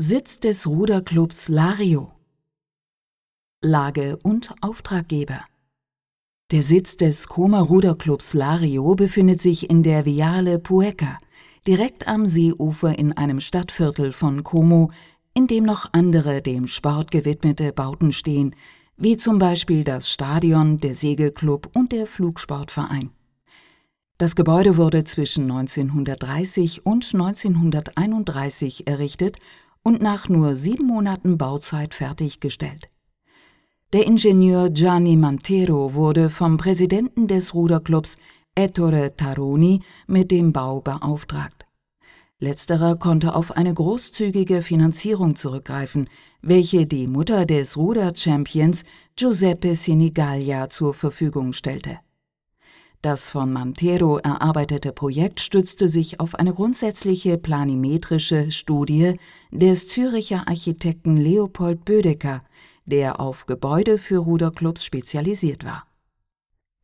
Sitz 0.00 0.38
des 0.38 0.68
Ruderclubs 0.68 1.48
Lario 1.48 2.12
Lage 3.60 4.16
und 4.22 4.54
Auftraggeber 4.60 5.40
Der 6.52 6.62
Sitz 6.62 6.96
des 6.96 7.26
Koma 7.26 7.58
Ruderclubs 7.58 8.32
Lario 8.34 8.94
befindet 8.94 9.42
sich 9.42 9.68
in 9.68 9.82
der 9.82 10.04
Viale 10.04 10.60
Pueca, 10.60 11.18
direkt 11.66 12.06
am 12.06 12.26
Seeufer 12.26 12.96
in 12.96 13.12
einem 13.14 13.40
Stadtviertel 13.40 14.12
von 14.12 14.44
Como, 14.44 14.92
in 15.34 15.48
dem 15.48 15.64
noch 15.64 15.92
andere 15.92 16.42
dem 16.42 16.68
Sport 16.68 17.10
gewidmete 17.10 17.72
Bauten 17.72 18.12
stehen, 18.12 18.54
wie 18.96 19.16
zum 19.16 19.40
Beispiel 19.40 19.82
das 19.82 20.08
Stadion, 20.08 20.78
der 20.78 20.94
Segelclub 20.94 21.74
und 21.74 21.90
der 21.90 22.06
Flugsportverein. 22.06 23.10
Das 24.16 24.36
Gebäude 24.36 24.76
wurde 24.76 25.02
zwischen 25.02 25.50
1930 25.50 26.86
und 26.86 27.04
1931 27.12 28.86
errichtet 28.86 29.38
und 29.88 30.02
nach 30.02 30.28
nur 30.28 30.54
sieben 30.54 30.86
Monaten 30.86 31.38
Bauzeit 31.38 31.94
fertiggestellt. 31.94 32.90
Der 33.94 34.06
Ingenieur 34.06 34.68
Gianni 34.68 35.16
Mantero 35.16 35.94
wurde 35.94 36.28
vom 36.28 36.58
Präsidenten 36.58 37.26
des 37.26 37.54
Ruderclubs 37.54 38.18
Ettore 38.54 39.14
Taroni 39.16 39.80
mit 40.06 40.30
dem 40.30 40.52
Bau 40.52 40.82
beauftragt. 40.82 41.64
Letzterer 42.38 42.96
konnte 42.96 43.34
auf 43.34 43.56
eine 43.56 43.72
großzügige 43.72 44.60
Finanzierung 44.60 45.36
zurückgreifen, 45.36 46.10
welche 46.42 46.84
die 46.84 47.06
Mutter 47.06 47.46
des 47.46 47.78
Ruder-Champions 47.78 48.84
Giuseppe 49.16 49.74
Sinigaglia 49.74 50.68
zur 50.68 50.92
Verfügung 50.92 51.54
stellte. 51.54 51.98
Das 53.00 53.30
von 53.30 53.52
Mantero 53.52 54.18
erarbeitete 54.18 54.92
Projekt 54.92 55.40
stützte 55.40 55.88
sich 55.88 56.20
auf 56.20 56.34
eine 56.34 56.52
grundsätzliche 56.52 57.38
planimetrische 57.38 58.50
Studie 58.50 59.14
des 59.50 59.86
Züricher 59.88 60.48
Architekten 60.48 61.16
Leopold 61.16 61.84
Bödecker, 61.84 62.42
der 62.86 63.20
auf 63.20 63.46
Gebäude 63.46 63.98
für 63.98 64.18
Ruderclubs 64.18 64.84
spezialisiert 64.84 65.64
war 65.64 65.88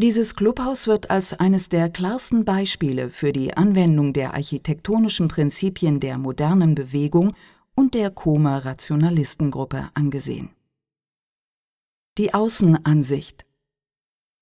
dieses 0.00 0.34
Clubhaus 0.34 0.86
wird 0.86 1.10
als 1.10 1.34
eines 1.34 1.68
der 1.68 1.90
klarsten 1.90 2.46
Beispiele 2.46 3.10
für 3.10 3.32
die 3.32 3.54
Anwendung 3.54 4.14
der 4.14 4.32
architektonischen 4.32 5.28
Prinzipien 5.28 6.00
der 6.00 6.16
modernen 6.16 6.74
Bewegung 6.74 7.34
und 7.74 7.92
der 7.92 8.10
Koma 8.10 8.56
Rationalistengruppe 8.56 9.90
angesehen. 9.92 10.48
Die 12.16 12.32
Außenansicht 12.32 13.44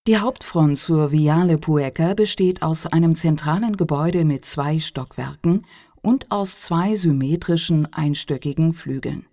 Die 0.09 0.17
Hauptfront 0.17 0.79
zur 0.79 1.13
Viale 1.13 1.59
Pueca 1.59 2.15
besteht 2.15 2.63
aus 2.63 2.87
einem 2.87 3.15
zentralen 3.15 3.77
Gebäude 3.77 4.25
mit 4.25 4.47
zwei 4.47 4.81
Stockwerken 4.81 5.67
und 6.01 6.31
aus 6.31 6.59
zwei 6.59 6.95
symmetrischen 6.95 7.93
einstöckigen 7.93 8.73
Flügeln. 8.73 9.27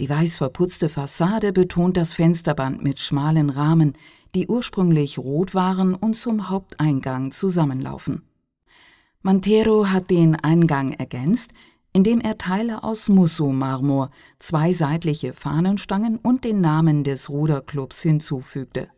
Die 0.00 0.10
weiß 0.10 0.38
verputzte 0.38 0.88
Fassade 0.88 1.52
betont 1.52 1.96
das 1.96 2.12
Fensterband 2.12 2.82
mit 2.82 2.98
schmalen 2.98 3.50
Rahmen, 3.50 3.92
die 4.34 4.48
ursprünglich 4.48 5.16
rot 5.16 5.54
waren 5.54 5.94
und 5.94 6.14
zum 6.14 6.50
Haupteingang 6.50 7.30
zusammenlaufen. 7.30 8.22
Mantero 9.22 9.86
hat 9.86 10.10
den 10.10 10.34
Eingang 10.34 10.90
ergänzt, 10.90 11.52
indem 11.92 12.20
er 12.20 12.36
Teile 12.36 12.82
aus 12.82 13.08
Musso-Marmor, 13.08 14.10
zwei 14.40 14.72
seitliche 14.72 15.34
Fahnenstangen 15.34 16.16
und 16.16 16.42
den 16.42 16.60
Namen 16.60 17.04
des 17.04 17.30
Ruderclubs 17.30 18.02
hinzufügte. 18.02 18.88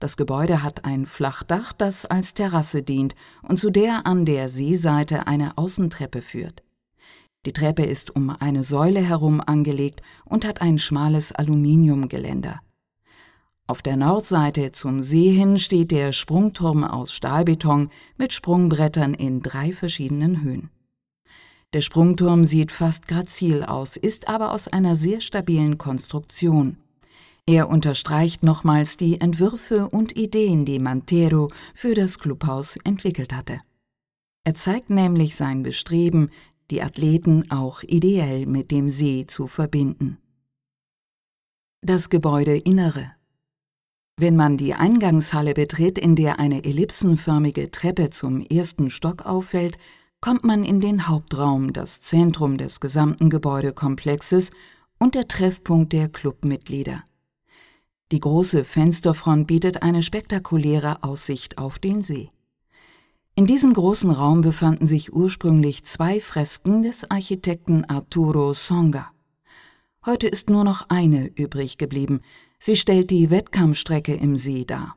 Das 0.00 0.16
Gebäude 0.16 0.62
hat 0.62 0.84
ein 0.84 1.06
Flachdach, 1.06 1.72
das 1.72 2.04
als 2.04 2.34
Terrasse 2.34 2.82
dient 2.82 3.14
und 3.42 3.58
zu 3.58 3.70
der 3.70 4.06
an 4.06 4.24
der 4.24 4.48
Seeseite 4.48 5.26
eine 5.26 5.56
Außentreppe 5.56 6.20
führt. 6.20 6.62
Die 7.46 7.52
Treppe 7.52 7.84
ist 7.84 8.14
um 8.14 8.30
eine 8.30 8.62
Säule 8.62 9.00
herum 9.00 9.40
angelegt 9.44 10.02
und 10.24 10.46
hat 10.46 10.62
ein 10.62 10.78
schmales 10.78 11.32
Aluminiumgeländer. 11.32 12.60
Auf 13.66 13.80
der 13.80 13.96
Nordseite 13.96 14.72
zum 14.72 15.00
See 15.00 15.30
hin 15.30 15.58
steht 15.58 15.90
der 15.90 16.12
Sprungturm 16.12 16.84
aus 16.84 17.12
Stahlbeton 17.12 17.88
mit 18.18 18.32
Sprungbrettern 18.32 19.14
in 19.14 19.40
drei 19.40 19.72
verschiedenen 19.72 20.42
Höhen. 20.42 20.70
Der 21.72 21.80
Sprungturm 21.80 22.44
sieht 22.44 22.72
fast 22.72 23.08
grazil 23.08 23.62
aus, 23.62 23.96
ist 23.96 24.28
aber 24.28 24.52
aus 24.52 24.68
einer 24.68 24.96
sehr 24.96 25.20
stabilen 25.20 25.78
Konstruktion. 25.78 26.76
Er 27.46 27.68
unterstreicht 27.68 28.42
nochmals 28.42 28.96
die 28.96 29.20
Entwürfe 29.20 29.88
und 29.88 30.16
Ideen, 30.16 30.64
die 30.64 30.78
Mantero 30.78 31.50
für 31.74 31.94
das 31.94 32.18
Clubhaus 32.18 32.76
entwickelt 32.84 33.34
hatte. 33.34 33.58
Er 34.44 34.54
zeigt 34.54 34.90
nämlich 34.90 35.36
sein 35.36 35.62
Bestreben, 35.62 36.30
die 36.70 36.82
Athleten 36.82 37.50
auch 37.50 37.82
ideell 37.82 38.46
mit 38.46 38.70
dem 38.70 38.88
See 38.88 39.26
zu 39.26 39.46
verbinden. 39.46 40.18
Das 41.82 42.08
Gebäudeinnere 42.08 43.12
wenn 44.16 44.36
man 44.36 44.56
die 44.56 44.74
Eingangshalle 44.74 45.54
betritt, 45.54 45.98
in 45.98 46.14
der 46.14 46.38
eine 46.38 46.64
ellipsenförmige 46.64 47.72
Treppe 47.72 48.10
zum 48.10 48.40
ersten 48.42 48.88
Stock 48.88 49.26
auffällt, 49.26 49.76
kommt 50.20 50.44
man 50.44 50.62
in 50.62 50.78
den 50.78 51.08
Hauptraum, 51.08 51.72
das 51.72 52.00
Zentrum 52.00 52.56
des 52.56 52.78
gesamten 52.78 53.28
Gebäudekomplexes 53.28 54.52
und 55.00 55.16
der 55.16 55.26
Treffpunkt 55.26 55.92
der 55.92 56.08
Clubmitglieder. 56.08 57.02
Die 58.14 58.20
große 58.20 58.62
Fensterfront 58.62 59.48
bietet 59.48 59.82
eine 59.82 60.00
spektakuläre 60.00 61.02
Aussicht 61.02 61.58
auf 61.58 61.80
den 61.80 62.00
See. 62.00 62.30
In 63.34 63.44
diesem 63.44 63.72
großen 63.72 64.12
Raum 64.12 64.40
befanden 64.40 64.86
sich 64.86 65.12
ursprünglich 65.12 65.82
zwei 65.82 66.20
Fresken 66.20 66.84
des 66.84 67.10
Architekten 67.10 67.84
Arturo 67.86 68.52
Songa. 68.52 69.10
Heute 70.06 70.28
ist 70.28 70.48
nur 70.48 70.62
noch 70.62 70.88
eine 70.90 71.26
übrig 71.34 71.76
geblieben, 71.76 72.20
Sie 72.60 72.76
stellt 72.76 73.10
die 73.10 73.30
Wettkampfstrecke 73.30 74.14
im 74.14 74.36
See 74.36 74.64
dar. 74.64 74.96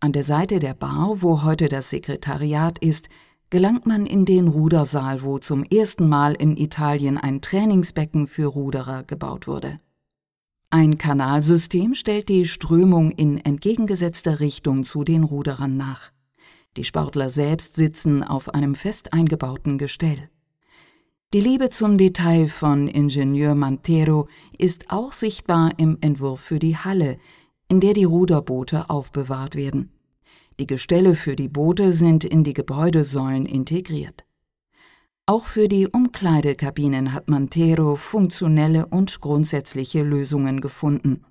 An 0.00 0.12
der 0.12 0.22
Seite 0.22 0.58
der 0.58 0.74
Bar, 0.74 1.22
wo 1.22 1.42
heute 1.42 1.70
das 1.70 1.88
Sekretariat 1.88 2.78
ist, 2.80 3.08
gelangt 3.48 3.86
man 3.86 4.04
in 4.04 4.26
den 4.26 4.46
Rudersaal, 4.46 5.22
wo 5.22 5.38
zum 5.38 5.64
ersten 5.64 6.06
Mal 6.06 6.34
in 6.34 6.58
Italien 6.58 7.16
ein 7.16 7.40
Trainingsbecken 7.40 8.26
für 8.26 8.44
Ruderer 8.44 9.04
gebaut 9.04 9.46
wurde. 9.46 9.80
Ein 10.72 10.98
Kanalsystem 10.98 11.94
stellt 11.94 12.28
die 12.28 12.44
Strömung 12.44 13.10
in 13.10 13.38
entgegengesetzter 13.38 14.38
Richtung 14.38 14.84
zu 14.84 15.02
den 15.02 15.24
Ruderern 15.24 15.76
nach. 15.76 16.12
Die 16.76 16.84
Sportler 16.84 17.28
selbst 17.28 17.74
sitzen 17.74 18.22
auf 18.22 18.54
einem 18.54 18.76
fest 18.76 19.12
eingebauten 19.12 19.78
Gestell. 19.78 20.30
Die 21.34 21.40
Liebe 21.40 21.70
zum 21.70 21.98
Detail 21.98 22.46
von 22.46 22.86
Ingenieur 22.86 23.56
Mantero 23.56 24.28
ist 24.56 24.92
auch 24.92 25.10
sichtbar 25.10 25.72
im 25.76 25.98
Entwurf 26.02 26.40
für 26.40 26.60
die 26.60 26.76
Halle, 26.76 27.18
in 27.66 27.80
der 27.80 27.92
die 27.92 28.04
Ruderboote 28.04 28.90
aufbewahrt 28.90 29.56
werden. 29.56 29.90
Die 30.60 30.68
Gestelle 30.68 31.16
für 31.16 31.34
die 31.34 31.48
Boote 31.48 31.92
sind 31.92 32.22
in 32.22 32.44
die 32.44 32.54
Gebäudesäulen 32.54 33.44
integriert. 33.44 34.24
Auch 35.30 35.44
für 35.44 35.68
die 35.68 35.86
Umkleidekabinen 35.86 37.12
hat 37.12 37.28
Mantero 37.28 37.94
funktionelle 37.94 38.86
und 38.86 39.20
grundsätzliche 39.20 40.02
Lösungen 40.02 40.60
gefunden. 40.60 41.24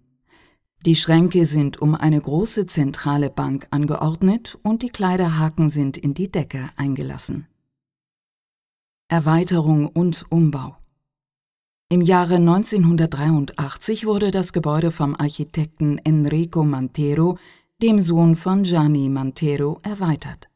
Die 0.85 0.95
Schränke 0.95 1.45
sind 1.45 1.81
um 1.81 1.95
eine 1.95 2.21
große 2.21 2.65
zentrale 2.65 3.29
Bank 3.29 3.67
angeordnet 3.71 4.57
und 4.63 4.83
die 4.83 4.87
Kleiderhaken 4.87 5.67
sind 5.67 5.97
in 5.97 6.13
die 6.13 6.31
Decke 6.31 6.69
eingelassen. 6.77 7.47
Erweiterung 9.09 9.87
und 9.87 10.23
Umbau. 10.29 10.77
Im 11.89 11.99
Jahre 11.99 12.35
1983 12.35 14.05
wurde 14.05 14.31
das 14.31 14.53
Gebäude 14.53 14.91
vom 14.91 15.13
Architekten 15.13 15.97
Enrico 15.97 16.63
Mantero, 16.63 17.37
dem 17.83 17.99
Sohn 17.99 18.37
von 18.37 18.63
Gianni 18.63 19.09
Mantero, 19.09 19.81
erweitert. 19.83 20.49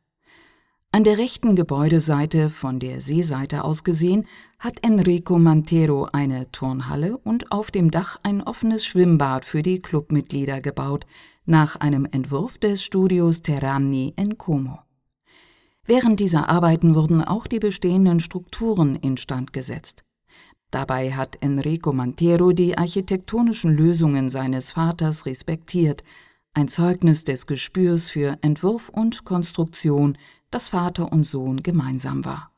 An 0.96 1.04
der 1.04 1.18
rechten 1.18 1.56
Gebäudeseite, 1.56 2.52
von 2.52 2.80
der 2.80 3.02
Seeseite 3.02 3.64
aus 3.64 3.84
gesehen, 3.84 4.28
hat 4.60 4.84
Enrico 4.84 5.40
Mantero 5.40 6.08
eine 6.12 6.52
Turnhalle 6.52 7.18
und 7.18 7.52
auf 7.52 7.72
dem 7.72 7.90
Dach 7.90 8.20
ein 8.22 8.44
offenes 8.44 8.86
Schwimmbad 8.86 9.44
für 9.44 9.64
die 9.64 9.80
Clubmitglieder 9.80 10.62
gebaut, 10.62 11.08
nach 11.48 11.78
einem 11.78 12.06
Entwurf 12.06 12.60
des 12.60 12.84
Studios 12.84 13.42
Terrani 13.42 14.14
in 14.18 14.38
Como. 14.38 14.78
Während 15.84 16.20
dieser 16.20 16.48
Arbeiten 16.48 16.94
wurden 16.94 17.24
auch 17.24 17.48
die 17.48 17.58
bestehenden 17.58 18.20
Strukturen 18.20 18.96
instand 18.96 19.52
gesetzt. 19.52 20.04
Dabei 20.70 21.14
hat 21.14 21.40
Enrico 21.42 21.92
Mantero 21.92 22.52
die 22.52 22.78
architektonischen 22.78 23.76
Lösungen 23.76 24.30
seines 24.30 24.70
Vaters 24.70 25.26
respektiert, 25.26 26.04
ein 26.54 26.68
Zeugnis 26.68 27.24
des 27.24 27.48
Gespürs 27.48 28.10
für 28.10 28.38
Entwurf 28.42 28.90
und 28.90 29.26
Konstruktion, 29.26 30.18
das 30.52 30.70
Vater 30.70 31.12
und 31.12 31.24
Sohn 31.24 31.64
gemeinsam 31.64 32.26
war. 32.26 32.52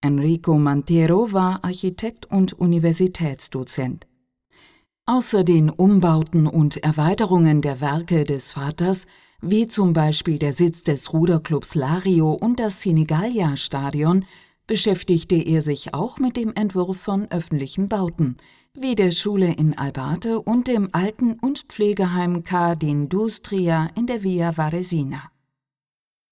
Enrico 0.00 0.58
Mantero 0.58 1.32
war 1.32 1.64
Architekt 1.64 2.26
und 2.26 2.52
Universitätsdozent. 2.52 4.06
Außer 5.06 5.44
den 5.44 5.70
Umbauten 5.70 6.46
und 6.46 6.78
Erweiterungen 6.78 7.60
der 7.60 7.80
Werke 7.80 8.24
des 8.24 8.52
Vaters 8.52 9.06
wie 9.46 9.66
zum 9.66 9.92
Beispiel 9.92 10.38
der 10.38 10.54
Sitz 10.54 10.82
des 10.82 11.12
Ruderclubs 11.12 11.74
Lario 11.74 12.32
und 12.32 12.58
das 12.58 12.80
Sinigalia-Stadion, 12.80 14.24
beschäftigte 14.66 15.36
er 15.36 15.62
sich 15.62 15.94
auch 15.94 16.18
mit 16.18 16.36
dem 16.36 16.52
Entwurf 16.54 16.98
von 16.98 17.30
öffentlichen 17.30 17.88
Bauten, 17.88 18.36
wie 18.72 18.94
der 18.94 19.10
Schule 19.10 19.52
in 19.52 19.76
Albate 19.76 20.40
und 20.40 20.68
dem 20.68 20.88
Alten- 20.92 21.38
und 21.40 21.66
Pflegeheim 21.68 22.42
Ca' 22.42 22.72
d'Industria 22.72 23.88
in 23.96 24.06
der 24.06 24.22
Via 24.22 24.56
Varesina. 24.56 25.33